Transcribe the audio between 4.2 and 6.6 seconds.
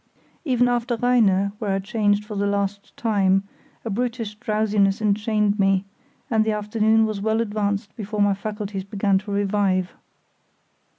drowsiness enchained me, and the